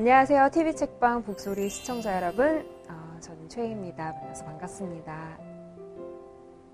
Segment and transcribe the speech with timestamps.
[0.00, 0.48] 안녕하세요.
[0.50, 2.66] TV 책방 북소리 시청자 여러분.
[2.88, 4.12] 어, 저는 최희입니다.
[4.12, 5.38] 만나서 반갑습니다.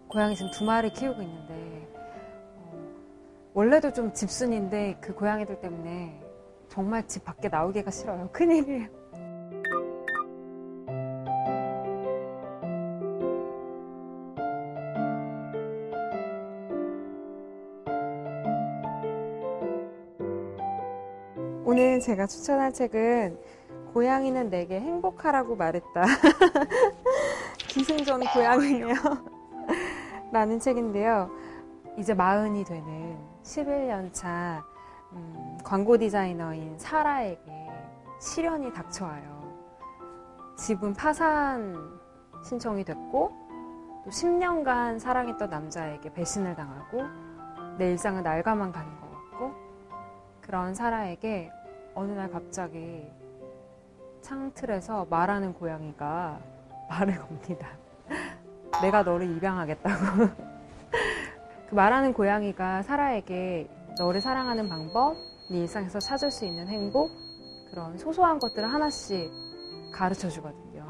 [0.07, 1.89] 고양이 지금 두 마리 키우고 있는데
[2.55, 2.87] 어,
[3.53, 6.23] 원래도 좀 집순인데 그 고양이들 때문에
[6.69, 8.29] 정말 집 밖에 나오기가 싫어요.
[8.31, 8.87] 큰일이에요.
[21.69, 23.41] 오늘 제가 추천할 책은
[23.93, 26.05] 고양이는 내게 행복하라고 말했다.
[27.59, 28.95] 기승전 고양이네요.
[30.31, 31.29] 라는 책인데요.
[31.97, 34.65] 이제 마흔이 되는 11년 차
[35.11, 37.69] 음, 광고 디자이너인 사라에게
[38.21, 39.53] 시련이 닥쳐와요.
[40.57, 41.99] 집은 파산
[42.45, 43.33] 신청이 됐고
[44.05, 47.03] 또 10년간 사랑했던 남자에게 배신을 당하고
[47.77, 49.67] 내 일상은 날가만 가는 것 같고
[50.43, 51.51] 그런 사라에게
[51.97, 53.11] 어느 날 갑자기
[54.21, 56.39] 창틀에서 말하는 고양이가
[56.91, 57.69] 말을 겁니다.
[58.83, 60.29] 내가 너를 입양하겠다고.
[61.69, 65.17] 그 말하는 고양이가 사라에게 너를 사랑하는 방법,
[65.51, 67.11] 네 일상에서 찾을 수 있는 행복,
[67.71, 69.33] 그런 소소한 것들을 하나씩
[69.93, 70.87] 가르쳐 주거든요.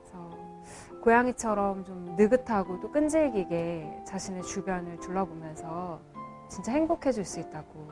[0.00, 6.00] 그래서 고양이처럼 좀 느긋하고 또 끈질기게 자신의 주변을 둘러보면서
[6.48, 7.90] 진짜 행복해질 수 있다고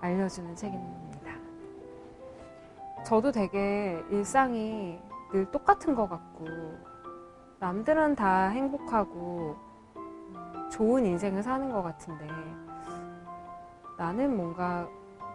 [0.00, 1.21] 알려주는 책입니다.
[3.12, 4.98] 저도 되게 일상이
[5.30, 6.46] 늘 똑같은 것 같고,
[7.58, 9.54] 남들은 다 행복하고,
[10.70, 12.26] 좋은 인생을 사는 것 같은데,
[13.98, 14.88] 나는 뭔가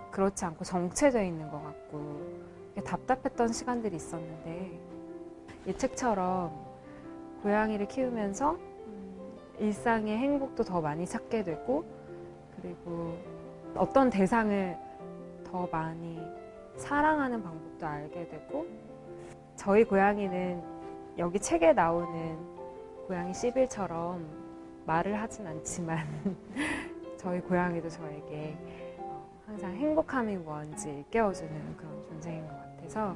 [0.09, 2.19] 그렇지 않고 정체되어 있는 것 같고,
[2.83, 4.79] 답답했던 시간들이 있었는데,
[5.67, 6.51] 이 책처럼
[7.43, 11.85] 고양이를 키우면서 음, 일상의 행복도 더 많이 찾게 되고,
[12.59, 13.15] 그리고
[13.75, 14.75] 어떤 대상을
[15.45, 16.19] 더 많이
[16.77, 18.65] 사랑하는 방법도 알게 되고
[19.55, 20.63] 저희 고양이는
[21.17, 22.37] 여기 책에 나오는
[23.07, 24.25] 고양이 시빌처럼
[24.85, 26.05] 말을 하진 않지만
[27.17, 28.55] 저희 고양이도 저에게
[28.99, 33.15] 어, 항상 행복함이 뭔지 일깨워주는 그런 존재인 것 같아서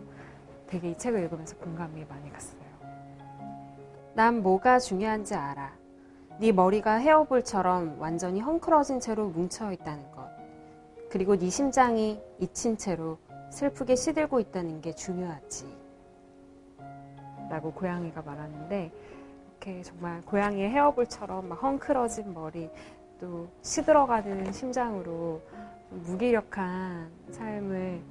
[0.67, 2.61] 되게 이 책을 읽으면서 공감이 많이 갔어요.
[4.13, 5.71] 난 뭐가 중요한지 알아.
[6.39, 10.27] 네 머리가 헤어볼처럼 완전히 헝클어진 채로 뭉쳐 있다는 것.
[11.09, 13.17] 그리고 네 심장이 잊힌 채로
[13.51, 15.65] 슬프게 시들고 있다는 게 중요하지.
[17.49, 18.91] 라고 고양이가 말하는데,
[19.49, 22.69] 이렇게 정말 고양이의 헤어볼처럼 막 헝클어진 머리,
[23.19, 25.41] 또 시들어가는 심장으로
[25.91, 28.01] 무기력한 삶을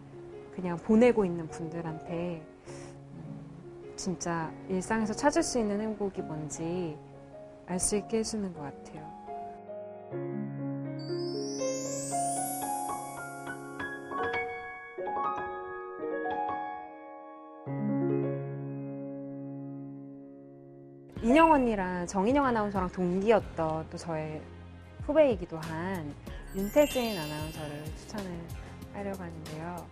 [0.55, 6.97] 그냥 보내고 있는 분들한테 음, 진짜 일상에서 찾을 수 있는 행복이 뭔지
[7.67, 9.19] 알 수 있게 해주는 것 같아요.
[21.22, 24.41] 인영 언니랑 정인영 아나운서랑 동기였던 또 저의
[25.06, 26.14] 후배이기도 한
[26.54, 28.31] 윤태진 아나운서를 추천을
[28.94, 29.86] 하려고 하는데요.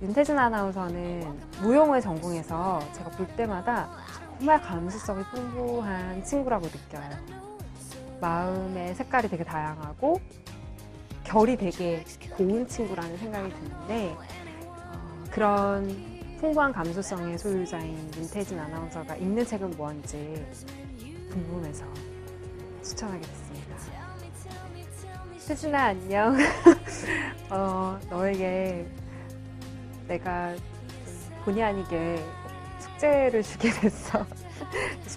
[0.00, 3.90] 윤태진 아나운서는 무용을 전공해서 제가 볼 때마다
[4.38, 7.10] 정말 감수성이 풍부한 친구라고 느껴요.
[8.20, 10.20] 마음의 색깔이 되게 다양하고
[11.22, 12.02] 결이 되게
[12.36, 14.16] 고운 친구라는 생각이 드는데
[14.66, 16.11] 어, 그런
[16.42, 20.44] 풍부한 감수성의 소유자인 윤태진 아나운서가 읽는 책은 뭔지
[21.30, 21.84] 궁금해서
[22.82, 23.76] 추천하게 됐습니다.
[25.46, 26.36] 태진아 안녕.
[27.48, 28.84] 어, 너에게
[30.08, 30.56] 내가
[31.44, 32.20] 본의 아니게
[32.80, 34.26] 숙제를 주게 됐어.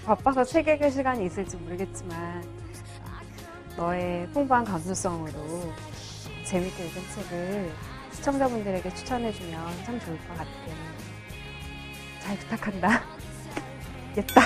[0.06, 2.46] 바빠서 책 읽을 시간이 있을지 모르겠지만
[3.75, 5.74] 너의 풍부한 감수성으로
[6.46, 7.72] 재밌게 읽은 책을
[8.12, 11.14] 시청자분들에게 추천해주면 참 좋을 것 같아.
[12.25, 13.03] 잘 부탁한다.
[14.16, 14.41] 됐다.